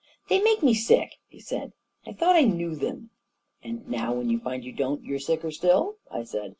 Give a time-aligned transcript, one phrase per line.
[0.29, 1.73] "They make me sick!" he said.
[2.07, 3.11] u I thought I knew them!""
[3.63, 6.49] And now when you find you don't, you're sicker still!" I said.